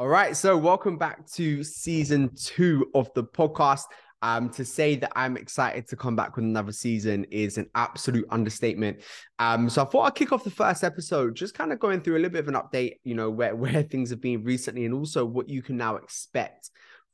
All 0.00 0.08
right, 0.08 0.34
so 0.34 0.56
welcome 0.56 0.96
back 0.96 1.26
to 1.32 1.62
season 1.62 2.34
two 2.34 2.90
of 2.94 3.12
the 3.12 3.22
podcast. 3.22 3.82
Um, 4.22 4.48
to 4.48 4.64
say 4.64 4.94
that 4.96 5.12
I'm 5.14 5.36
excited 5.36 5.88
to 5.88 5.96
come 5.96 6.16
back 6.16 6.36
with 6.36 6.46
another 6.46 6.72
season 6.72 7.26
is 7.30 7.58
an 7.58 7.68
absolute 7.74 8.24
understatement. 8.30 9.02
Um, 9.38 9.68
so 9.68 9.82
I 9.82 9.84
thought 9.84 10.04
I'd 10.04 10.14
kick 10.14 10.32
off 10.32 10.42
the 10.42 10.50
first 10.50 10.84
episode, 10.84 11.36
just 11.36 11.52
kind 11.52 11.70
of 11.70 11.80
going 11.80 12.00
through 12.00 12.14
a 12.14 12.20
little 12.20 12.30
bit 12.30 12.38
of 12.38 12.48
an 12.48 12.54
update, 12.54 12.94
you 13.04 13.14
know, 13.14 13.28
where, 13.28 13.54
where 13.56 13.82
things 13.82 14.08
have 14.08 14.22
been 14.22 14.42
recently 14.42 14.86
and 14.86 14.94
also 14.94 15.26
what 15.26 15.50
you 15.50 15.60
can 15.60 15.76
now 15.76 15.96
expect 15.96 16.70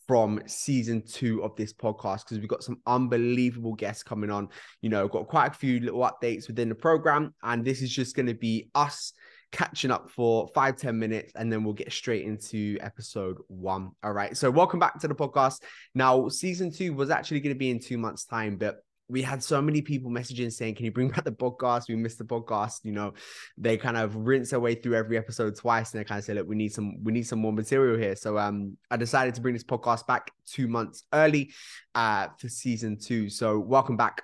from 0.06 0.40
season 0.46 1.02
two 1.04 1.42
of 1.42 1.56
this 1.56 1.72
podcast 1.72 2.18
because 2.18 2.38
we've 2.38 2.46
got 2.46 2.62
some 2.62 2.80
unbelievable 2.86 3.74
guests 3.74 4.04
coming 4.04 4.30
on. 4.30 4.48
You 4.80 4.90
know, 4.90 5.08
got 5.08 5.26
quite 5.26 5.50
a 5.50 5.54
few 5.54 5.80
little 5.80 6.02
updates 6.02 6.46
within 6.46 6.68
the 6.68 6.76
program, 6.76 7.34
and 7.42 7.64
this 7.64 7.82
is 7.82 7.92
just 7.92 8.14
going 8.14 8.26
to 8.26 8.34
be 8.34 8.70
us 8.76 9.12
catching 9.52 9.90
up 9.90 10.10
for 10.10 10.48
five 10.54 10.76
ten 10.76 10.98
minutes 10.98 11.32
and 11.34 11.52
then 11.52 11.64
we'll 11.64 11.74
get 11.74 11.92
straight 11.92 12.24
into 12.24 12.76
episode 12.80 13.38
one. 13.48 13.90
All 14.02 14.12
right. 14.12 14.36
So, 14.36 14.50
welcome 14.50 14.78
back 14.78 15.00
to 15.00 15.08
the 15.08 15.14
podcast. 15.14 15.62
Now, 15.94 16.28
season 16.28 16.70
two 16.70 16.94
was 16.94 17.10
actually 17.10 17.40
going 17.40 17.54
to 17.54 17.58
be 17.58 17.70
in 17.70 17.80
two 17.80 17.98
months' 17.98 18.24
time, 18.24 18.56
but 18.56 18.76
we 19.08 19.22
had 19.22 19.42
so 19.42 19.62
many 19.62 19.82
people 19.82 20.10
messaging 20.10 20.52
saying, 20.52 20.74
Can 20.74 20.84
you 20.84 20.92
bring 20.92 21.08
back 21.08 21.24
the 21.24 21.32
podcast? 21.32 21.88
We 21.88 21.96
missed 21.96 22.18
the 22.18 22.24
podcast. 22.24 22.80
You 22.84 22.92
know, 22.92 23.14
they 23.56 23.76
kind 23.76 23.96
of 23.96 24.16
rinse 24.16 24.50
their 24.50 24.60
way 24.60 24.74
through 24.74 24.94
every 24.94 25.16
episode 25.16 25.56
twice 25.56 25.92
and 25.92 26.00
they 26.00 26.04
kind 26.04 26.18
of 26.18 26.24
say, 26.24 26.34
Look, 26.34 26.48
we 26.48 26.56
need 26.56 26.72
some, 26.72 27.02
we 27.02 27.12
need 27.12 27.26
some 27.26 27.38
more 27.38 27.52
material 27.52 27.98
here. 27.98 28.16
So 28.16 28.38
um 28.38 28.76
I 28.90 28.96
decided 28.96 29.34
to 29.36 29.40
bring 29.40 29.54
this 29.54 29.64
podcast 29.64 30.06
back 30.06 30.30
two 30.46 30.68
months 30.68 31.04
early 31.12 31.52
uh 31.94 32.28
for 32.38 32.48
season 32.48 32.98
two. 32.98 33.28
So 33.28 33.58
welcome 33.58 33.96
back. 33.96 34.22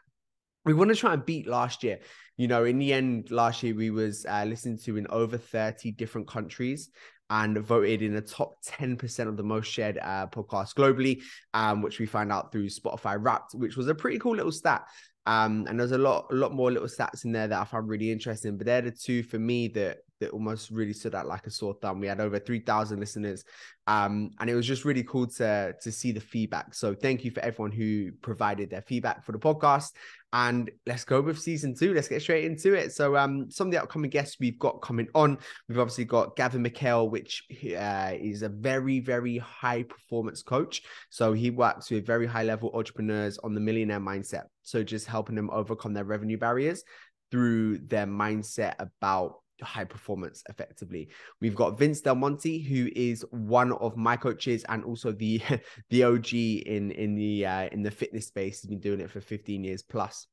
We 0.65 0.75
want 0.75 0.91
to 0.91 0.97
try 0.97 1.12
and 1.12 1.25
beat 1.25 1.47
last 1.47 1.83
year 1.83 1.98
you 2.37 2.48
know, 2.48 2.65
in 2.65 2.79
the 2.79 2.93
end, 2.93 3.30
last 3.30 3.62
year 3.62 3.75
we 3.75 3.91
was 3.91 4.25
uh, 4.27 4.45
listened 4.47 4.80
to 4.85 4.97
in 4.97 5.07
over 5.11 5.37
30 5.37 5.93
different 5.93 6.27
countries 6.27 6.91
and 7.30 7.59
voted 7.59 8.02
in 8.02 8.15
the 8.15 8.21
top 8.21 8.57
10% 8.65 9.29
of 9.29 9.37
the 9.37 9.43
most 9.43 9.71
shared 9.71 9.98
uh, 9.98 10.27
podcasts 10.27 10.75
globally, 10.75 11.23
um, 11.55 11.83
which 11.83 11.98
we 11.98 12.07
find 12.07 12.33
out 12.33 12.51
through 12.51 12.66
Spotify 12.66 13.16
Wrapped, 13.18 13.55
which 13.55 13.77
was 13.77 13.88
a 13.88 13.95
pretty 13.95 14.18
cool 14.18 14.37
little 14.37 14.52
stat. 14.52 14.87
Um, 15.24 15.66
and 15.68 15.79
there's 15.79 15.93
a 15.93 15.99
lot, 15.99 16.27
a 16.30 16.35
lot 16.35 16.52
more 16.52 16.73
little 16.73 16.88
stats 16.88 17.24
in 17.24 17.33
there 17.33 17.46
that 17.46 17.60
I 17.60 17.65
found 17.65 17.88
really 17.88 18.10
interesting. 18.10 18.57
But 18.57 18.66
they're 18.66 18.83
the 18.83 18.90
two 18.90 19.23
for 19.23 19.38
me 19.38 19.68
that 19.68 19.99
that 20.23 20.30
almost 20.30 20.70
really 20.70 20.92
stood 20.92 21.15
out 21.15 21.26
like 21.26 21.46
a 21.46 21.51
sore 21.51 21.76
thumb. 21.82 22.01
We 22.01 22.06
had 22.06 22.20
over 22.20 22.38
3,000 22.38 22.98
listeners, 22.98 23.45
um, 23.87 24.30
and 24.38 24.48
it 24.48 24.54
was 24.54 24.66
just 24.66 24.84
really 24.84 25.02
cool 25.02 25.26
to 25.26 25.74
to 25.80 25.92
see 25.92 26.12
the 26.12 26.20
feedback. 26.20 26.74
So 26.74 26.95
thank 26.95 27.24
you 27.24 27.30
for 27.30 27.40
everyone 27.40 27.73
who 27.73 28.12
provided 28.23 28.70
their 28.70 28.82
feedback 28.82 29.24
for 29.24 29.32
the 29.32 29.38
podcast. 29.38 29.90
And 30.34 30.70
let's 30.87 31.04
go 31.04 31.20
with 31.20 31.38
season 31.38 31.74
two. 31.74 31.93
Let's 31.93 32.09
get 32.09 32.23
straight 32.23 32.46
into 32.46 32.73
it. 32.73 32.93
So, 32.93 33.16
um, 33.18 33.50
some 33.50 33.66
of 33.66 33.73
the 33.73 33.82
upcoming 33.82 34.09
guests 34.09 34.38
we've 34.40 34.59
got 34.59 34.80
coming 34.80 35.09
on, 35.15 35.37
we've 35.68 35.78
obviously 35.78 36.06
got 36.06 36.37
Gavin 36.37 36.65
McHale, 36.65 37.10
which 37.10 37.45
uh, 37.76 38.12
is 38.18 38.43
a 38.43 38.48
very, 38.48 39.00
very 39.00 39.37
high 39.38 39.82
performance 39.82 40.43
coach. 40.43 40.82
So 41.10 41.34
he 41.34 41.50
works 41.50 41.90
with 41.90 42.06
very 42.06 42.26
high 42.26 42.45
level 42.45 42.70
entrepreneurs 42.73 43.37
on 43.38 43.52
the 43.52 43.60
millionaire 43.60 44.00
mindset. 44.00 44.45
So 44.62 44.82
just 44.82 45.06
helping 45.06 45.34
them 45.34 45.50
overcome 45.52 45.93
their 45.93 46.04
revenue 46.04 46.38
barriers 46.38 46.82
through 47.30 47.78
their 47.78 48.06
mindset 48.06 48.74
about 48.78 49.41
high 49.63 49.85
performance 49.85 50.43
effectively. 50.49 51.09
We've 51.41 51.55
got 51.55 51.79
Vince 51.79 52.01
Del 52.01 52.15
Monte, 52.15 52.63
who 52.63 52.91
is 52.95 53.24
one 53.30 53.73
of 53.73 53.96
my 53.96 54.16
coaches 54.16 54.65
and 54.68 54.85
also 54.85 55.13
the 55.13 55.41
the 55.91 56.05
OG 56.05 56.32
in 56.35 56.91
in 56.93 57.15
the 57.15 57.46
uh, 57.46 57.68
in 57.73 57.83
the 57.83 57.90
fitness 57.90 58.27
space. 58.27 58.60
He's 58.60 58.68
been 58.68 58.80
doing 58.80 59.01
it 59.01 59.10
for 59.10 59.21
15 59.21 59.65
years 59.65 59.83
plus. 59.83 60.27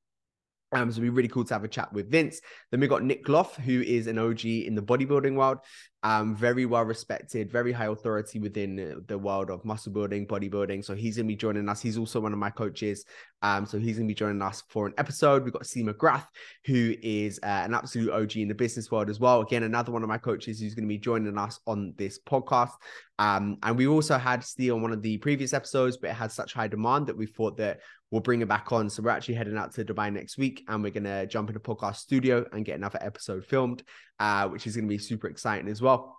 Um, 0.71 0.91
so 0.91 0.95
it'd 0.97 1.03
be 1.03 1.09
really 1.09 1.27
cool 1.27 1.45
to 1.45 1.53
have 1.53 1.63
a 1.63 1.67
chat 1.67 1.91
with 1.91 2.11
Vince. 2.11 2.41
Then 2.69 2.79
we 2.79 2.87
got 2.87 3.03
Nick 3.03 3.27
Loff, 3.27 3.55
who 3.57 3.81
is 3.81 4.07
an 4.07 4.19
OG 4.19 4.45
in 4.45 4.75
the 4.75 4.81
bodybuilding 4.81 5.35
world 5.35 5.59
um, 6.01 6.35
very 6.35 6.65
well 6.65 6.83
respected, 6.83 7.51
very 7.51 7.71
high 7.71 7.87
authority 7.87 8.39
within 8.39 9.03
the 9.07 9.17
world 9.17 9.49
of 9.49 9.65
muscle 9.65 9.91
building, 9.91 10.25
bodybuilding. 10.25 10.85
So 10.85 10.95
he's 10.95 11.17
gonna 11.17 11.27
be 11.27 11.35
joining 11.35 11.67
us. 11.67 11.81
He's 11.81 11.97
also 11.97 12.21
one 12.21 12.31
of 12.31 12.39
my 12.39 12.49
coaches. 12.49 13.03
Um, 13.41 13.65
so 13.65 13.77
he's 13.77 13.97
gonna 13.97 14.07
be 14.07 14.13
joining 14.13 14.41
us 14.41 14.63
for 14.69 14.87
an 14.87 14.93
episode. 14.97 15.43
We've 15.43 15.51
got 15.51 15.65
C 15.65 15.83
McGrath, 15.83 16.27
who 16.65 16.95
is 17.01 17.39
uh, 17.43 17.63
an 17.65 17.73
absolute 17.73 18.11
OG 18.11 18.37
in 18.37 18.47
the 18.47 18.55
business 18.55 18.89
world 18.89 19.09
as 19.09 19.19
well. 19.19 19.41
Again, 19.41 19.63
another 19.63 19.91
one 19.91 20.03
of 20.03 20.09
my 20.09 20.17
coaches 20.17 20.59
who's 20.59 20.73
gonna 20.73 20.87
be 20.87 20.97
joining 20.97 21.37
us 21.37 21.59
on 21.67 21.93
this 21.97 22.17
podcast. 22.17 22.71
Um, 23.17 23.57
and 23.63 23.77
we 23.77 23.87
also 23.87 24.17
had 24.17 24.45
Steve 24.45 24.73
on 24.73 24.81
one 24.81 24.93
of 24.93 25.01
the 25.01 25.17
previous 25.17 25.53
episodes, 25.53 25.97
but 25.97 26.11
it 26.11 26.13
had 26.13 26.31
such 26.31 26.53
high 26.53 26.69
demand 26.69 27.07
that 27.07 27.17
we 27.17 27.25
thought 27.25 27.57
that 27.57 27.81
we'll 28.11 28.21
bring 28.21 28.41
it 28.41 28.47
back 28.47 28.71
on. 28.71 28.89
So 28.89 29.03
we're 29.03 29.11
actually 29.11 29.35
heading 29.35 29.57
out 29.57 29.73
to 29.75 29.85
Dubai 29.85 30.11
next 30.11 30.37
week, 30.37 30.63
and 30.67 30.83
we're 30.83 30.91
gonna 30.91 31.25
jump 31.27 31.49
in 31.49 31.53
the 31.53 31.59
podcast 31.59 31.97
studio 31.97 32.45
and 32.51 32.65
get 32.65 32.77
another 32.77 32.99
episode 33.01 33.45
filmed 33.45 33.83
uh, 34.19 34.47
which 34.47 34.67
is 34.67 34.75
going 34.75 34.85
to 34.85 34.89
be 34.89 34.97
super 34.97 35.27
exciting 35.27 35.69
as 35.69 35.81
well. 35.81 36.17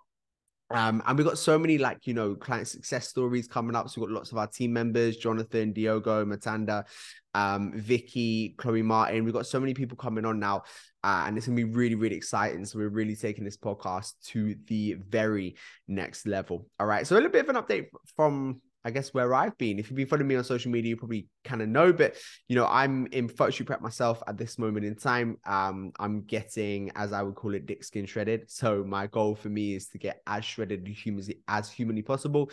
Um, 0.71 1.03
and 1.05 1.17
we've 1.17 1.27
got 1.27 1.37
so 1.37 1.59
many 1.59 1.77
like 1.77 2.07
you 2.07 2.13
know 2.13 2.33
client 2.33 2.67
success 2.67 3.07
stories 3.07 3.47
coming 3.47 3.75
up. 3.75 3.89
So 3.89 3.99
we've 3.99 4.09
got 4.09 4.15
lots 4.15 4.31
of 4.31 4.37
our 4.37 4.47
team 4.47 4.71
members, 4.71 5.17
Jonathan, 5.17 5.73
Diogo, 5.73 6.23
Matanda, 6.23 6.85
um, 7.33 7.73
Vicky, 7.75 8.55
Chloe 8.57 8.81
Martin. 8.81 9.25
We've 9.25 9.33
got 9.33 9.47
so 9.47 9.59
many 9.59 9.73
people 9.73 9.97
coming 9.97 10.23
on 10.23 10.39
now, 10.39 10.63
uh, 11.03 11.25
and 11.27 11.37
it's 11.37 11.45
gonna 11.45 11.57
be 11.57 11.65
really, 11.65 11.95
really 11.95 12.15
exciting. 12.15 12.63
So 12.63 12.79
we're 12.79 12.87
really 12.87 13.17
taking 13.17 13.43
this 13.43 13.57
podcast 13.57 14.13
to 14.27 14.55
the 14.67 14.95
very 15.09 15.57
next 15.89 16.25
level. 16.25 16.67
All 16.79 16.87
right. 16.87 17.05
So 17.05 17.15
a 17.15 17.17
little 17.17 17.31
bit 17.31 17.49
of 17.49 17.53
an 17.53 17.61
update 17.61 17.87
from 18.15 18.61
I 18.83 18.91
guess 18.91 19.13
where 19.13 19.33
I've 19.33 19.57
been. 19.57 19.79
If 19.79 19.89
you've 19.89 19.97
been 19.97 20.07
following 20.07 20.27
me 20.27 20.35
on 20.35 20.43
social 20.43 20.71
media, 20.71 20.89
you 20.89 20.97
probably 20.97 21.27
kind 21.43 21.61
of 21.61 21.69
know, 21.69 21.93
but 21.93 22.15
you 22.47 22.55
know, 22.55 22.65
I'm 22.65 23.07
in 23.07 23.29
photoshoot 23.29 23.67
prep 23.67 23.81
myself 23.81 24.21
at 24.27 24.37
this 24.37 24.57
moment 24.57 24.85
in 24.85 24.95
time. 24.95 25.37
Um, 25.45 25.91
I'm 25.99 26.21
getting, 26.21 26.91
as 26.95 27.13
I 27.13 27.21
would 27.21 27.35
call 27.35 27.53
it, 27.53 27.65
dick 27.65 27.83
skin 27.83 28.05
shredded. 28.05 28.49
So 28.49 28.83
my 28.83 29.07
goal 29.07 29.35
for 29.35 29.49
me 29.49 29.75
is 29.75 29.89
to 29.89 29.97
get 29.97 30.21
as 30.25 30.45
shredded 30.45 30.87
humanly 30.87 31.39
as 31.47 31.69
humanly 31.69 32.01
possible. 32.01 32.49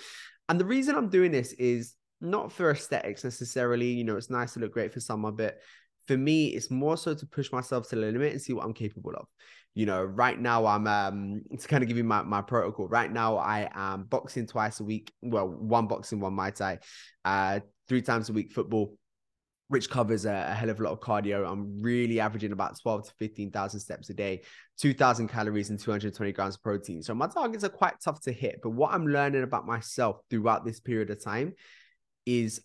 And 0.48 0.60
the 0.60 0.64
reason 0.66 0.96
I'm 0.96 1.08
doing 1.08 1.30
this 1.30 1.52
is 1.52 1.94
not 2.20 2.52
for 2.52 2.70
aesthetics 2.70 3.24
necessarily. 3.24 3.88
You 3.88 4.04
know, 4.04 4.16
it's 4.16 4.30
nice 4.30 4.54
to 4.54 4.60
look 4.60 4.72
great 4.72 4.92
for 4.92 5.00
someone, 5.00 5.36
but 5.36 5.58
for 6.06 6.16
me, 6.16 6.48
it's 6.48 6.70
more 6.70 6.96
so 6.96 7.14
to 7.14 7.26
push 7.26 7.52
myself 7.52 7.88
to 7.88 7.96
the 7.96 8.02
limit 8.02 8.32
and 8.32 8.40
see 8.40 8.52
what 8.52 8.64
I'm 8.64 8.72
capable 8.72 9.12
of 9.14 9.26
you 9.78 9.86
know, 9.86 10.02
right 10.02 10.36
now 10.36 10.66
I'm 10.66 10.88
um 10.88 11.42
to 11.56 11.68
kind 11.68 11.84
of 11.84 11.88
give 11.88 11.96
you 11.96 12.02
my, 12.02 12.22
my 12.22 12.42
protocol. 12.42 12.88
Right 12.88 13.12
now 13.12 13.36
I 13.36 13.70
am 13.72 14.02
boxing 14.02 14.44
twice 14.44 14.80
a 14.80 14.84
week. 14.84 15.12
Well, 15.22 15.46
one 15.46 15.86
boxing, 15.86 16.18
one 16.18 16.34
Muay 16.34 16.52
Thai, 16.52 16.80
uh, 17.24 17.60
three 17.88 18.02
times 18.02 18.28
a 18.28 18.32
week 18.32 18.50
football, 18.50 18.96
which 19.68 19.88
covers 19.88 20.26
a, 20.26 20.48
a, 20.50 20.52
hell 20.52 20.70
of 20.70 20.80
a 20.80 20.82
lot 20.82 20.94
of 20.94 20.98
cardio. 20.98 21.48
I'm 21.48 21.80
really 21.80 22.18
averaging 22.18 22.50
about 22.50 22.76
12 22.82 23.06
to 23.06 23.12
15,000 23.20 23.78
steps 23.78 24.10
a 24.10 24.14
day, 24.14 24.42
2,000 24.80 25.28
calories 25.28 25.70
and 25.70 25.78
220 25.78 26.32
grams 26.32 26.56
of 26.56 26.62
protein. 26.64 27.00
So 27.00 27.14
my 27.14 27.28
targets 27.28 27.62
are 27.62 27.68
quite 27.68 28.00
tough 28.02 28.20
to 28.22 28.32
hit. 28.32 28.58
But 28.60 28.70
what 28.70 28.92
I'm 28.92 29.06
learning 29.06 29.44
about 29.44 29.64
myself 29.64 30.18
throughout 30.28 30.64
this 30.64 30.80
period 30.80 31.10
of 31.10 31.22
time 31.22 31.54
is 32.26 32.62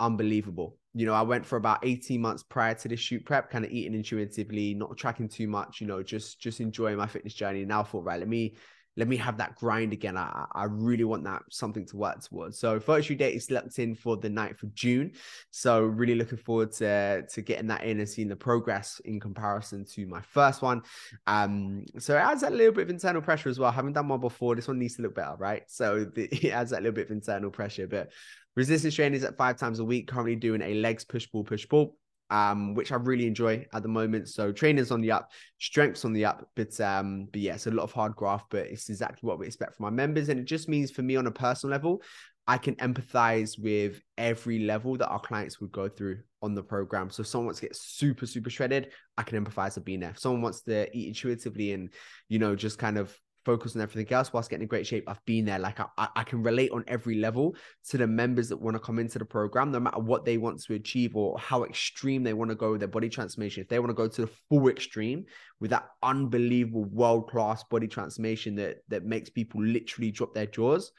unbelievable 0.00 0.78
you 0.96 1.04
know, 1.04 1.12
I 1.12 1.20
went 1.20 1.44
for 1.44 1.56
about 1.56 1.80
18 1.82 2.22
months 2.22 2.42
prior 2.42 2.74
to 2.74 2.88
this 2.88 3.00
shoot 3.00 3.22
prep, 3.26 3.50
kind 3.50 3.66
of 3.66 3.70
eating 3.70 3.92
intuitively, 3.92 4.72
not 4.72 4.96
tracking 4.96 5.28
too 5.28 5.46
much, 5.46 5.78
you 5.78 5.86
know, 5.86 6.02
just 6.02 6.40
just 6.40 6.58
enjoying 6.58 6.96
my 6.96 7.06
fitness 7.06 7.34
journey. 7.34 7.60
And 7.60 7.68
now 7.68 7.80
I 7.80 7.84
thought, 7.84 8.04
right, 8.04 8.18
let 8.18 8.28
me 8.28 8.56
let 8.96 9.06
me 9.06 9.18
have 9.18 9.36
that 9.36 9.56
grind 9.56 9.92
again. 9.92 10.16
I, 10.16 10.46
I 10.52 10.64
really 10.64 11.04
want 11.04 11.24
that 11.24 11.42
something 11.50 11.84
to 11.88 11.98
work 11.98 12.22
towards. 12.22 12.58
So 12.58 12.80
first 12.80 13.08
shoot 13.08 13.18
date 13.18 13.34
is 13.34 13.50
locked 13.50 13.78
in 13.78 13.94
for 13.94 14.16
the 14.16 14.30
9th 14.30 14.62
of 14.62 14.74
June. 14.74 15.12
So 15.50 15.82
really 15.82 16.14
looking 16.14 16.38
forward 16.38 16.72
to, 16.76 17.26
to 17.30 17.42
getting 17.42 17.66
that 17.66 17.84
in 17.84 17.98
and 17.98 18.08
seeing 18.08 18.28
the 18.28 18.36
progress 18.36 18.98
in 19.04 19.20
comparison 19.20 19.84
to 19.92 20.06
my 20.06 20.22
first 20.22 20.62
one. 20.62 20.80
Um, 21.26 21.84
so 21.98 22.16
it 22.16 22.20
adds 22.20 22.42
a 22.42 22.48
little 22.48 22.72
bit 22.72 22.84
of 22.84 22.90
internal 22.90 23.20
pressure 23.20 23.50
as 23.50 23.58
well. 23.58 23.68
I 23.68 23.74
haven't 23.74 23.92
done 23.92 24.08
one 24.08 24.20
before. 24.20 24.54
This 24.54 24.66
one 24.66 24.78
needs 24.78 24.96
to 24.96 25.02
look 25.02 25.14
better, 25.14 25.36
right? 25.36 25.64
So 25.66 26.06
the, 26.06 26.24
it 26.32 26.52
adds 26.52 26.70
that 26.70 26.82
little 26.82 26.94
bit 26.94 27.06
of 27.06 27.10
internal 27.10 27.50
pressure, 27.50 27.86
but 27.86 28.12
Resistance 28.56 28.94
training 28.94 29.18
is 29.18 29.24
at 29.24 29.36
five 29.36 29.58
times 29.58 29.78
a 29.78 29.84
week. 29.84 30.08
Currently 30.08 30.36
doing 30.36 30.62
a 30.62 30.74
legs 30.74 31.04
push 31.04 31.30
pull 31.30 31.44
push 31.44 31.68
pull, 31.68 31.96
um, 32.30 32.74
which 32.74 32.90
I 32.90 32.96
really 32.96 33.26
enjoy 33.26 33.66
at 33.72 33.82
the 33.82 33.88
moment. 33.88 34.28
So 34.28 34.50
training's 34.50 34.90
on 34.90 35.02
the 35.02 35.12
up, 35.12 35.30
strength's 35.58 36.04
on 36.04 36.12
the 36.12 36.24
up, 36.24 36.48
but 36.56 36.80
um, 36.80 37.28
but 37.30 37.40
yeah, 37.40 37.54
it's 37.54 37.66
a 37.66 37.70
lot 37.70 37.84
of 37.84 37.92
hard 37.92 38.16
graft, 38.16 38.46
but 38.50 38.66
it's 38.66 38.88
exactly 38.88 39.26
what 39.26 39.38
we 39.38 39.46
expect 39.46 39.76
from 39.76 39.84
our 39.84 39.90
members, 39.90 40.28
and 40.30 40.40
it 40.40 40.46
just 40.46 40.68
means 40.68 40.90
for 40.90 41.02
me 41.02 41.16
on 41.16 41.26
a 41.26 41.30
personal 41.30 41.70
level, 41.70 42.02
I 42.48 42.58
can 42.58 42.76
empathize 42.76 43.58
with 43.58 44.00
every 44.16 44.60
level 44.60 44.96
that 44.98 45.08
our 45.08 45.18
clients 45.18 45.60
would 45.60 45.72
go 45.72 45.88
through 45.88 46.20
on 46.42 46.54
the 46.54 46.62
program. 46.62 47.10
So 47.10 47.22
if 47.22 47.26
someone 47.26 47.46
wants 47.46 47.60
to 47.60 47.66
get 47.66 47.76
super, 47.76 48.24
super 48.24 48.50
shredded, 48.50 48.92
I 49.18 49.24
can 49.24 49.44
empathize 49.44 49.74
with 49.74 49.84
being 49.84 50.00
there. 50.00 50.10
If 50.10 50.20
someone 50.20 50.42
wants 50.42 50.62
to 50.62 50.96
eat 50.96 51.08
intuitively 51.08 51.72
and, 51.72 51.92
you 52.28 52.38
know, 52.38 52.54
just 52.54 52.78
kind 52.78 52.98
of 52.98 53.18
focus 53.46 53.76
on 53.76 53.82
everything 53.82 54.12
else 54.12 54.32
whilst 54.32 54.50
getting 54.50 54.64
in 54.64 54.68
great 54.68 54.86
shape. 54.86 55.04
I've 55.06 55.24
been 55.24 55.44
there. 55.44 55.60
Like 55.60 55.78
I, 55.80 56.08
I 56.16 56.24
can 56.24 56.42
relate 56.42 56.72
on 56.72 56.84
every 56.88 57.14
level 57.14 57.54
to 57.90 57.96
the 57.96 58.06
members 58.06 58.48
that 58.48 58.56
want 58.56 58.74
to 58.74 58.80
come 58.80 58.98
into 58.98 59.20
the 59.20 59.24
program, 59.24 59.70
no 59.70 59.78
matter 59.78 60.00
what 60.00 60.24
they 60.24 60.36
want 60.36 60.60
to 60.64 60.74
achieve 60.74 61.14
or 61.14 61.38
how 61.38 61.62
extreme 61.62 62.24
they 62.24 62.34
want 62.34 62.50
to 62.50 62.56
go 62.56 62.72
with 62.72 62.80
their 62.80 62.88
body 62.88 63.08
transformation. 63.08 63.62
If 63.62 63.68
they 63.68 63.78
want 63.78 63.90
to 63.90 63.94
go 63.94 64.08
to 64.08 64.22
the 64.22 64.32
full 64.48 64.68
extreme 64.68 65.24
with 65.60 65.70
that 65.70 65.88
unbelievable 66.02 66.84
world 66.84 67.30
class 67.30 67.62
body 67.64 67.86
transformation 67.86 68.56
that 68.56 68.78
that 68.88 69.04
makes 69.04 69.30
people 69.30 69.62
literally 69.62 70.10
drop 70.10 70.34
their 70.34 70.46
jaws, 70.46 70.90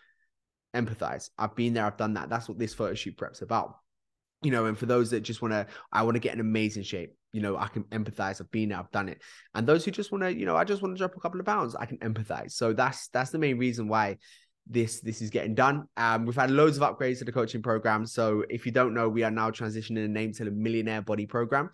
empathize. 0.73 1.29
I've 1.37 1.55
been 1.55 1.73
there. 1.73 1.85
I've 1.85 1.97
done 1.97 2.13
that. 2.13 2.29
That's 2.29 2.47
what 2.47 2.57
this 2.57 2.73
photo 2.73 2.95
shoot 2.95 3.17
prep's 3.17 3.41
about 3.41 3.75
you 4.43 4.51
know, 4.51 4.65
and 4.65 4.77
for 4.77 4.85
those 4.85 5.09
that 5.09 5.21
just 5.21 5.41
want 5.41 5.51
to, 5.53 5.65
I 5.91 6.03
want 6.03 6.15
to 6.15 6.19
get 6.19 6.33
in 6.33 6.39
amazing 6.39 6.83
shape, 6.83 7.15
you 7.37 7.43
know, 7.43 7.55
I 7.55 7.67
can 7.67 7.83
empathize. 7.83 8.41
I've 8.41 8.49
been 8.49 8.69
there, 8.69 8.79
I've 8.79 8.89
done 8.89 9.09
it. 9.09 9.21
And 9.53 9.67
those 9.67 9.85
who 9.85 9.91
just 9.91 10.11
want 10.11 10.23
to, 10.23 10.35
you 10.35 10.47
know, 10.47 10.57
I 10.57 10.63
just 10.63 10.81
want 10.81 10.95
to 10.95 10.97
drop 10.97 11.15
a 11.15 11.19
couple 11.19 11.39
of 11.39 11.45
pounds, 11.45 11.75
I 11.75 11.85
can 11.85 11.99
empathize. 11.99 12.53
So 12.53 12.73
that's 12.73 13.09
that's 13.09 13.29
the 13.29 13.37
main 13.37 13.59
reason 13.59 13.87
why 13.87 14.17
this 14.65 15.01
this 15.01 15.21
is 15.21 15.29
getting 15.29 15.53
done. 15.53 15.87
Um, 15.97 16.25
we've 16.25 16.35
had 16.35 16.49
loads 16.49 16.77
of 16.77 16.81
upgrades 16.81 17.19
to 17.19 17.25
the 17.25 17.31
coaching 17.31 17.61
program. 17.61 18.07
So 18.07 18.43
if 18.49 18.65
you 18.65 18.71
don't 18.71 18.95
know, 18.95 19.07
we 19.07 19.21
are 19.21 19.29
now 19.29 19.51
transitioning 19.51 20.01
the 20.01 20.07
name 20.07 20.33
to 20.33 20.45
the 20.45 20.51
Millionaire 20.51 21.03
Body 21.03 21.27
Program. 21.27 21.69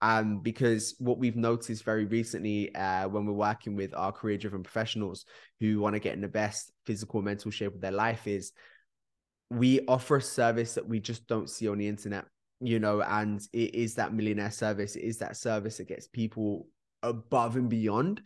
Um, 0.00 0.38
because 0.38 0.94
what 1.00 1.18
we've 1.18 1.34
noticed 1.34 1.82
very 1.82 2.04
recently 2.04 2.72
uh, 2.76 3.08
when 3.08 3.26
we're 3.26 3.32
working 3.32 3.74
with 3.74 3.92
our 3.96 4.12
career 4.12 4.38
driven 4.38 4.62
professionals 4.62 5.24
who 5.58 5.80
want 5.80 5.94
to 5.94 5.98
get 5.98 6.14
in 6.14 6.20
the 6.20 6.28
best 6.28 6.70
physical 6.86 7.22
mental 7.22 7.50
shape 7.50 7.74
of 7.74 7.80
their 7.80 7.90
life 7.90 8.28
is 8.28 8.52
we 9.50 9.80
offer 9.88 10.18
a 10.18 10.22
service 10.22 10.74
that 10.74 10.86
we 10.86 11.00
just 11.00 11.26
don't 11.26 11.50
see 11.50 11.66
on 11.66 11.78
the 11.78 11.88
internet 11.88 12.26
you 12.60 12.78
know 12.78 13.02
and 13.02 13.40
it 13.52 13.74
is 13.74 13.94
that 13.94 14.12
millionaire 14.12 14.50
service 14.50 14.96
it 14.96 15.02
is 15.04 15.18
that 15.18 15.36
service 15.36 15.76
that 15.76 15.86
gets 15.86 16.08
people 16.08 16.66
above 17.02 17.56
and 17.56 17.68
beyond 17.68 18.20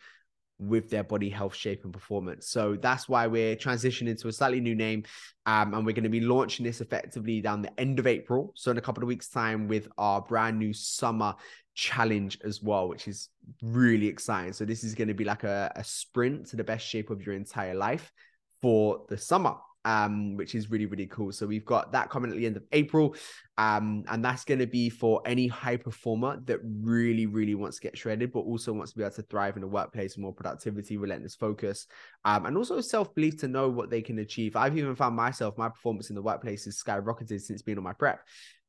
with 0.58 0.90
their 0.90 1.02
body 1.02 1.28
health 1.28 1.54
shape 1.54 1.84
and 1.84 1.92
performance. 1.92 2.48
So 2.48 2.76
that's 2.76 3.08
why 3.08 3.26
we're 3.26 3.56
transitioning 3.56 4.20
to 4.20 4.28
a 4.28 4.32
slightly 4.32 4.60
new 4.60 4.74
name. 4.74 5.04
Um, 5.44 5.74
and 5.74 5.84
we're 5.84 5.92
going 5.92 6.04
to 6.04 6.10
be 6.10 6.20
launching 6.20 6.64
this 6.64 6.80
effectively 6.80 7.40
down 7.40 7.62
the 7.62 7.80
end 7.80 7.98
of 7.98 8.06
April. 8.06 8.52
So 8.54 8.70
in 8.70 8.78
a 8.78 8.82
couple 8.82 9.02
of 9.02 9.08
weeks' 9.08 9.28
time 9.28 9.66
with 9.66 9.88
our 9.98 10.22
brand 10.22 10.58
new 10.58 10.72
summer 10.72 11.34
challenge 11.74 12.38
as 12.44 12.62
well, 12.62 12.88
which 12.88 13.08
is 13.08 13.28
really 13.62 14.06
exciting. 14.06 14.52
So 14.52 14.64
this 14.64 14.84
is 14.84 14.94
going 14.94 15.08
to 15.08 15.14
be 15.14 15.24
like 15.24 15.44
a, 15.44 15.72
a 15.74 15.82
sprint 15.82 16.46
to 16.48 16.56
the 16.56 16.64
best 16.64 16.86
shape 16.86 17.10
of 17.10 17.24
your 17.26 17.34
entire 17.34 17.74
life 17.74 18.12
for 18.60 19.04
the 19.08 19.18
summer 19.18 19.56
um, 19.84 20.36
which 20.36 20.54
is 20.54 20.70
really, 20.70 20.86
really 20.86 21.06
cool. 21.06 21.32
So 21.32 21.46
we've 21.46 21.64
got 21.64 21.92
that 21.92 22.10
coming 22.10 22.30
at 22.30 22.36
the 22.36 22.46
end 22.46 22.56
of 22.56 22.64
April. 22.72 23.14
Um, 23.58 24.04
and 24.08 24.24
that's 24.24 24.44
going 24.44 24.60
to 24.60 24.66
be 24.66 24.88
for 24.88 25.20
any 25.26 25.46
high 25.46 25.76
performer 25.76 26.40
that 26.46 26.60
really, 26.64 27.26
really 27.26 27.54
wants 27.54 27.78
to 27.78 27.82
get 27.82 27.98
shredded, 27.98 28.32
but 28.32 28.40
also 28.40 28.72
wants 28.72 28.92
to 28.92 28.98
be 28.98 29.04
able 29.04 29.14
to 29.14 29.22
thrive 29.22 29.56
in 29.56 29.62
the 29.62 29.68
workplace, 29.68 30.16
more 30.16 30.32
productivity, 30.32 30.96
relentless 30.96 31.34
focus, 31.34 31.86
um, 32.24 32.46
and 32.46 32.56
also 32.56 32.80
self 32.80 33.14
belief 33.14 33.38
to 33.38 33.48
know 33.48 33.68
what 33.68 33.90
they 33.90 34.02
can 34.02 34.18
achieve. 34.18 34.56
I've 34.56 34.78
even 34.78 34.96
found 34.96 35.16
myself, 35.16 35.58
my 35.58 35.68
performance 35.68 36.08
in 36.10 36.16
the 36.16 36.22
workplace 36.22 36.64
has 36.64 36.82
skyrocketed 36.82 37.40
since 37.40 37.62
being 37.62 37.78
on 37.78 37.84
my 37.84 37.92
prep. 37.92 38.20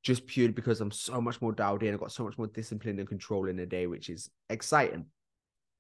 Just 0.04 0.28
purely 0.28 0.52
because 0.52 0.82
I'm 0.82 0.92
so 0.92 1.22
much 1.22 1.42
more 1.42 1.54
dialed 1.54 1.82
in. 1.82 1.94
I've 1.94 2.00
got 2.00 2.12
so 2.12 2.26
much 2.26 2.38
more 2.38 2.48
discipline 2.48 3.00
and 3.00 3.08
control 3.08 3.48
in 3.48 3.58
a 3.60 3.66
day, 3.66 3.88
which 3.88 4.10
is 4.10 4.30
exciting 4.50 5.06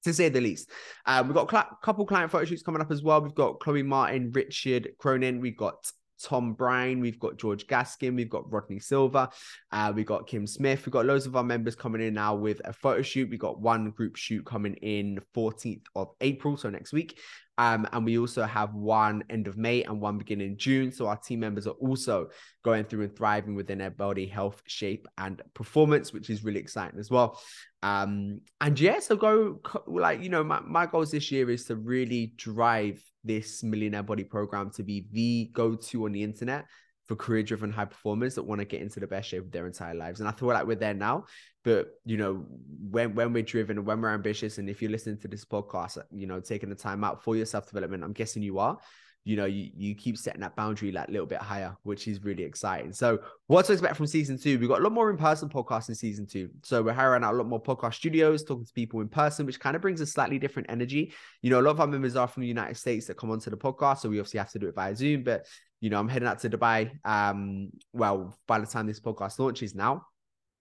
to 0.04 0.14
say 0.14 0.30
the 0.30 0.42
least. 0.42 0.70
Um, 1.06 1.28
we've 1.28 1.36
got 1.36 1.48
a 1.48 1.52
cl- 1.52 1.78
couple 1.84 2.06
client 2.06 2.32
photo 2.32 2.46
shoots 2.46 2.64
coming 2.64 2.82
up 2.82 2.92
as 2.92 3.04
well. 3.04 3.22
We've 3.22 3.36
got 3.36 3.60
Chloe 3.60 3.84
Martin, 3.84 4.32
Richard 4.32 4.90
Cronin, 5.00 5.40
we've 5.40 5.58
got 5.58 5.92
Tom 6.22 6.54
Bryan, 6.54 7.00
we've 7.00 7.20
got 7.20 7.38
George 7.38 7.68
Gaskin, 7.68 8.16
we've 8.16 8.30
got 8.30 8.52
Rodney 8.52 8.80
Silver, 8.80 9.30
uh, 9.72 9.92
we've 9.94 10.06
got 10.06 10.28
Kim 10.28 10.48
Smith, 10.48 10.86
we've 10.86 10.94
got 10.94 11.06
loads 11.06 11.26
of 11.26 11.36
our 11.36 11.44
members 11.44 11.76
coming 11.76 12.02
in 12.02 12.14
now 12.14 12.36
with 12.36 12.62
a 12.66 12.74
photo 12.74 13.02
shoot. 13.02 13.30
We've 13.30 13.40
got 13.40 13.60
one 13.60 13.92
group 13.92 14.16
shoot 14.16 14.46
coming 14.46 14.76
in 14.76 15.20
14th 15.36 15.84
of 15.96 16.10
April, 16.22 16.58
so 16.58 16.70
next 16.70 16.94
week. 16.94 17.20
Um, 17.58 17.88
and 17.92 18.04
we 18.04 18.18
also 18.18 18.44
have 18.44 18.74
one 18.74 19.24
end 19.30 19.48
of 19.48 19.58
May 19.58 19.84
and 19.84 20.02
one 20.02 20.18
beginning 20.18 20.58
June. 20.58 20.92
So 20.92 21.08
our 21.08 21.18
team 21.18 21.40
members 21.40 21.68
are 21.68 21.72
also 21.72 22.30
going 22.64 22.86
through 22.86 23.04
and 23.04 23.16
thriving 23.16 23.56
within 23.56 23.78
their 23.78 23.92
body 23.92 24.26
health, 24.26 24.62
shape, 24.66 25.08
and 25.18 25.42
performance, 25.54 26.12
which 26.12 26.30
is 26.30 26.44
really 26.44 26.60
exciting 26.60 27.00
as 27.00 27.12
well. 27.12 27.40
Um, 27.84 28.42
and 28.60 28.80
yeah, 28.80 29.00
so 29.00 29.16
go 29.16 29.60
like 29.86 30.24
you 30.24 30.30
know, 30.30 30.44
my, 30.44 30.62
my 30.62 30.86
goals 30.86 31.12
this 31.12 31.32
year 31.32 31.50
is 31.52 31.66
to 31.66 31.76
really 31.76 32.34
drive 32.38 33.04
this 33.24 33.64
millionaire 33.64 34.04
body 34.04 34.24
program 34.24 34.72
to 34.72 34.84
be 34.84 35.08
the 35.12 35.50
go-to 35.54 36.06
on 36.06 36.12
the 36.12 36.24
internet 36.24 36.66
for 37.06 37.16
career 37.16 37.44
driven 37.44 37.72
high 37.72 37.86
performers 37.86 38.36
that 38.36 38.44
want 38.44 38.60
to 38.60 38.66
get 38.66 38.82
into 38.82 39.00
the 39.00 39.08
best 39.08 39.30
shape 39.30 39.44
of 39.44 39.52
their 39.52 39.68
entire 39.68 39.94
lives. 39.94 40.20
And 40.20 40.30
I 40.30 40.32
feel 40.32 40.48
like 40.48 40.66
we're 40.66 40.76
there 40.76 40.94
now. 40.94 41.26
But 41.64 41.90
you 42.06 42.18
know, 42.18 42.46
when 42.90 43.16
when 43.16 43.34
we're 43.34 43.44
driven 43.44 43.78
and 43.78 43.86
when 43.86 44.02
we're 44.02 44.14
ambitious, 44.14 44.58
and 44.58 44.70
if 44.70 44.82
you're 44.82 44.92
listening 44.92 45.18
to 45.20 45.28
this 45.28 45.46
podcast, 45.46 45.98
you 46.12 46.28
know, 46.28 46.40
taking 46.40 46.70
the 46.70 46.76
time 46.76 47.04
out 47.04 47.24
for 47.24 47.36
your 47.36 47.46
self 47.46 47.68
development, 47.68 48.04
I'm 48.04 48.14
guessing 48.14 48.44
you 48.44 48.60
are. 48.60 48.78
You 49.26 49.38
know, 49.38 49.46
you, 49.46 49.70
you 49.74 49.96
keep 49.96 50.18
setting 50.18 50.42
that 50.42 50.58
boundary 50.58 50.92
like 50.92 51.08
a 51.08 51.12
little 51.12 51.26
bit 51.26 51.38
higher, 51.38 51.78
which 51.84 52.10
is 52.10 52.22
really 52.26 52.44
exciting. 52.44 52.92
So, 52.92 53.20
what 53.48 53.66
to 53.66 53.72
expect 53.72 53.96
from 53.96 54.08
season 54.08 54.38
two? 54.38 54.60
We've 54.60 54.68
got 54.68 54.82
a 54.82 54.84
lot 54.84 54.92
more 54.92 55.10
in 55.10 55.16
person 55.16 55.48
podcasts 55.48 55.88
in 55.88 55.96
season 55.96 56.28
two. 56.28 56.50
So, 56.62 56.84
we're 56.84 56.92
hiring 56.92 57.24
out 57.24 57.34
a 57.34 57.38
lot 57.38 57.48
more 57.48 57.64
podcast 57.64 57.94
studios, 57.94 58.44
talking 58.44 58.66
to 58.66 58.74
people 58.74 59.00
in 59.00 59.08
person, 59.08 59.46
which 59.46 59.62
kind 59.62 59.78
of 59.78 59.82
brings 59.82 60.02
a 60.02 60.06
slightly 60.06 60.40
different 60.40 60.70
energy. 60.70 61.14
You 61.42 61.52
know, 61.52 61.62
a 61.62 61.64
lot 61.64 61.72
of 61.72 61.80
our 61.80 61.88
members 61.88 62.18
are 62.18 62.28
from 62.28 62.42
the 62.42 62.48
United 62.48 62.76
States 62.76 63.08
that 63.08 63.16
come 63.16 63.32
onto 63.32 63.50
the 63.50 63.56
podcast. 63.56 64.00
So, 64.00 64.10
we 64.10 64.20
obviously 64.20 64.40
have 64.40 64.52
to 64.52 64.60
do 64.60 64.68
it 64.68 64.76
via 64.76 64.94
Zoom. 64.94 65.24
But, 65.24 65.46
you 65.84 65.90
know, 65.90 66.00
I'm 66.00 66.08
heading 66.08 66.30
out 66.30 66.40
to 66.40 66.50
Dubai. 66.50 66.92
Um, 67.04 67.70
well, 67.92 68.40
by 68.48 68.58
the 68.58 68.66
time 68.66 68.88
this 68.88 69.02
podcast 69.02 69.38
launches 69.38 69.76
now, 69.76 70.06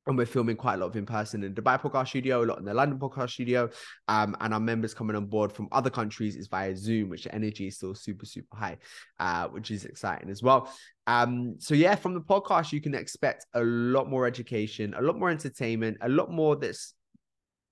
and 0.09 0.19
we're 0.19 0.27
filming 0.27 0.57
quite 0.57 0.75
a 0.75 0.77
lot 0.79 0.87
of 0.87 0.97
in 0.97 1.07
person 1.07 1.45
in 1.45 1.55
Dubai 1.55 1.81
podcast 1.81 2.09
studio, 2.09 2.43
a 2.43 2.45
lot 2.45 2.59
in 2.59 2.65
the 2.65 2.75
London 2.75 2.99
podcast 2.99 3.31
studio. 3.31 3.71
Um, 4.09 4.37
and 4.41 4.53
our 4.53 4.59
members 4.59 4.95
coming 4.95 5.15
on 5.15 5.27
board 5.27 5.53
from 5.53 5.69
other 5.71 5.91
countries 5.91 6.35
is 6.35 6.49
via 6.49 6.75
Zoom, 6.75 7.09
which 7.09 7.23
the 7.23 7.33
energy 7.33 7.69
is 7.69 7.77
still 7.77 7.95
super, 7.95 8.27
super 8.27 8.57
high, 8.57 8.79
uh, 9.21 9.47
which 9.47 9.71
is 9.71 9.85
exciting 9.85 10.29
as 10.29 10.43
well. 10.43 10.69
Um, 11.07 11.55
so 11.61 11.75
yeah, 11.77 11.95
from 11.95 12.15
the 12.15 12.21
podcast, 12.21 12.73
you 12.73 12.81
can 12.81 12.93
expect 12.93 13.47
a 13.55 13.63
lot 13.63 14.11
more 14.11 14.27
education, 14.27 14.93
a 14.99 15.03
lot 15.03 15.17
more 15.17 15.31
entertainment, 15.31 15.99
a 16.01 16.09
lot 16.09 16.33
more 16.33 16.57
that's 16.57 16.95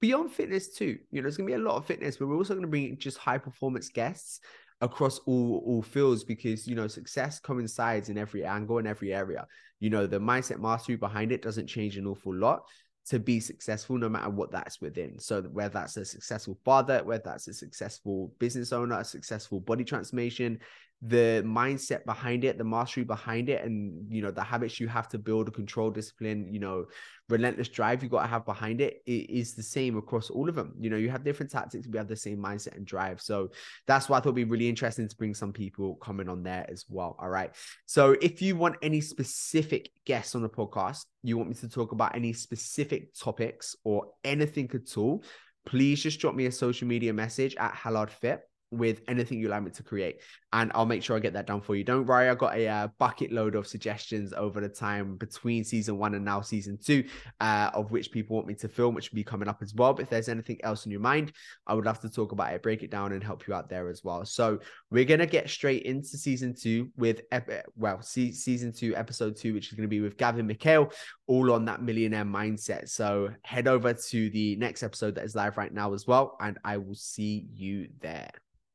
beyond 0.01 0.31
fitness 0.31 0.73
too. 0.73 0.99
You 1.11 1.21
know, 1.21 1.23
there's 1.23 1.37
gonna 1.37 1.49
be 1.49 1.55
a 1.55 1.59
lot 1.59 1.75
of 1.75 1.85
fitness, 1.85 2.17
but 2.17 2.29
we're 2.29 2.37
also 2.37 2.55
gonna 2.55 2.69
bring 2.69 2.97
just 2.97 3.19
high 3.19 3.39
performance 3.39 3.89
guests 3.89 4.39
across 4.81 5.19
all 5.27 5.63
all 5.67 5.83
fields 5.83 6.25
because 6.25 6.67
you 6.67 6.75
know 6.75 6.87
success 6.87 7.39
coincides 7.39 8.09
in 8.09 8.17
every 8.17 8.45
angle 8.45 8.79
in 8.79 8.87
every 8.87 9.13
area. 9.13 9.47
You 9.79 9.91
know 9.91 10.07
the 10.07 10.19
mindset 10.19 10.61
mastery 10.61 10.97
behind 10.97 11.33
it 11.33 11.43
doesn't 11.43 11.67
change 11.67 11.97
an 11.97 12.07
awful 12.07 12.35
lot 12.35 12.63
to 13.07 13.19
be 13.19 13.41
successful 13.41 13.99
no 13.99 14.09
matter 14.09 14.31
what 14.31 14.53
that's 14.53 14.81
within. 14.81 15.19
So 15.19 15.43
whether 15.43 15.73
that's 15.73 15.97
a 15.97 16.05
successful 16.05 16.59
father 16.65 17.03
whether 17.05 17.23
that's 17.25 17.49
a 17.49 17.55
successful 17.55 18.33
business 18.39 18.73
owner 18.73 19.01
a 19.01 19.05
successful 19.05 19.61
body 19.61 19.85
transformation 19.85 20.59
the 21.03 21.43
mindset 21.47 22.05
behind 22.05 22.45
it, 22.45 22.59
the 22.59 22.65
mastery 22.65 23.05
behind 23.05 23.49
it, 23.49 23.65
and 23.65 24.13
you 24.13 24.21
know 24.21 24.31
the 24.31 24.43
habits 24.43 24.79
you 24.79 24.89
have 24.89 25.09
to 25.09 25.19
build, 25.19 25.53
control 25.55 25.91
discipline, 25.91 26.53
you 26.53 26.61
know, 26.61 26.87
relentless 27.31 27.69
drive 27.69 28.03
you 28.03 28.09
got 28.09 28.23
to 28.23 28.29
have 28.29 28.45
behind 28.45 28.81
it, 28.81 29.03
it 29.07 29.31
is 29.31 29.55
the 29.55 29.63
same 29.63 29.97
across 29.97 30.29
all 30.29 30.49
of 30.49 30.55
them. 30.55 30.75
You 30.79 30.91
know, 30.91 30.97
you 30.97 31.09
have 31.09 31.25
different 31.25 31.51
tactics, 31.51 31.87
but 31.87 31.93
we 31.93 31.99
have 31.99 32.09
the 32.09 32.17
same 32.17 32.39
mindset 32.39 32.77
and 32.77 32.85
drive. 32.85 33.21
So 33.23 33.51
that's 33.87 34.09
why 34.09 34.19
I 34.19 34.21
thought 34.21 34.31
it'd 34.31 34.37
be 34.37 34.45
really 34.45 34.69
interesting 34.69 35.09
to 35.09 35.17
bring 35.17 35.35
some 35.35 35.53
people 35.53 35.95
coming 35.97 36.29
on 36.29 36.43
there 36.43 36.67
as 36.69 36.85
well. 36.89 37.17
All 37.19 37.31
right. 37.31 37.55
So 37.87 38.17
if 38.21 38.43
you 38.43 38.57
want 38.57 38.77
any 38.83 39.01
specific 39.01 39.91
guests 40.05 40.35
on 40.35 40.43
the 40.43 40.49
podcast, 40.49 41.07
you 41.23 41.39
want 41.39 41.49
me 41.49 41.55
to 41.57 41.69
talk 41.69 41.93
about 41.93 42.15
any 42.15 42.33
specific 42.33 43.15
topics 43.15 43.75
or 43.85 44.09
anything 44.25 44.71
at 44.75 44.99
all, 44.99 45.25
please 45.65 46.03
just 46.03 46.21
drop 46.21 46.35
me 46.35 46.47
a 46.47 46.53
social 46.53 46.89
media 46.89 47.13
message 47.13 47.57
at 47.57 47.73
Hallard 47.75 48.11
Fit 48.11 48.43
with 48.71 49.01
anything 49.09 49.41
you 49.41 49.49
like 49.49 49.63
me 49.63 49.71
to 49.71 49.83
create 49.83 50.21
and 50.53 50.73
I'll 50.75 50.87
make 50.87 51.03
sure 51.03 51.17
I 51.17 51.21
get 51.21 51.35
that 51.35 51.47
done 51.47 51.61
for 51.61 51.77
you. 51.77 51.85
Don't 51.85 52.07
worry, 52.07 52.29
I 52.29 52.35
got 52.35 52.57
a 52.57 52.67
uh, 52.67 52.89
bucket 52.99 53.31
load 53.31 53.55
of 53.55 53.67
suggestions 53.67 54.33
over 54.33 54.61
the 54.61 54.69
time 54.69 55.17
between 55.17 55.63
season 55.63 55.97
one 55.97 56.15
and 56.15 56.25
now 56.25 56.41
season 56.41 56.77
two, 56.77 57.05
uh, 57.41 57.71
of 57.73 57.93
which 57.93 58.11
people 58.11 58.35
want 58.35 58.49
me 58.49 58.55
to 58.55 58.69
film, 58.69 58.95
which 58.95 59.11
will 59.11 59.17
be 59.17 59.25
coming 59.25 59.49
up 59.49 59.63
as 59.63 59.75
well. 59.75 59.95
But 59.95 60.03
if 60.03 60.11
there's 60.11 60.29
anything 60.29 60.59
else 60.65 60.87
in 60.87 60.93
your 60.93 61.01
mind, 61.01 61.33
I 61.67 61.75
would 61.75 61.85
love 61.85 62.01
to 62.01 62.11
talk 62.11 62.33
about 62.33 62.53
it, 62.53 62.63
break 62.63 62.83
it 62.83 62.91
down, 62.91 63.13
and 63.13 63.23
help 63.23 63.47
you 63.47 63.55
out 63.55 63.69
there 63.69 63.89
as 63.89 64.03
well. 64.03 64.25
So 64.25 64.59
we're 64.91 65.05
gonna 65.05 65.27
get 65.27 65.49
straight 65.49 65.85
into 65.85 66.19
season 66.19 66.55
two 66.55 66.91
with 66.97 67.23
ep- 67.31 67.67
well, 67.77 68.03
see, 68.03 68.33
season 68.33 68.73
two, 68.73 68.97
episode 68.97 69.37
two, 69.37 69.55
which 69.55 69.69
is 69.69 69.75
gonna 69.75 69.89
be 69.89 70.01
with 70.01 70.17
Gavin 70.17 70.49
McHale, 70.49 70.93
all 71.29 71.53
on 71.53 71.65
that 71.67 71.81
millionaire 71.81 72.25
mindset. 72.25 72.89
So 72.89 73.31
head 73.43 73.69
over 73.69 73.95
to 73.95 74.31
the 74.31 74.57
next 74.57 74.83
episode 74.83 75.15
that 75.15 75.25
is 75.25 75.37
live 75.37 75.57
right 75.57 75.73
now 75.73 75.95
as 75.95 76.09
well, 76.09 76.37
and 76.41 76.59
I 76.65 76.79
will 76.79 76.97
see 76.97 77.47
you 77.55 77.89
there. 78.01 78.31